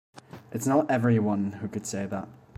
It's 0.51 0.65
not 0.65 0.89
every 0.89 1.19
one 1.19 1.51
who 1.51 1.67
could 1.67 1.85
say 1.85 2.07
that. 2.07 2.27